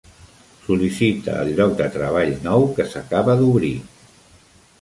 [0.67, 3.75] Sol·licita el lloc de treball nou que s'acaba d'obrir.